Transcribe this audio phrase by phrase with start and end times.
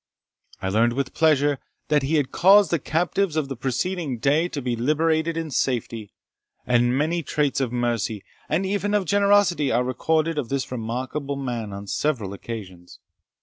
[0.63, 4.59] I learned with pleasure that he had caused the captives of the preceding day to
[4.59, 6.11] be liberated in safety;
[6.65, 11.71] and many traits of mercy, and even of generosity, are recorded of this remarkable man
[11.71, 12.97] on similar occasions.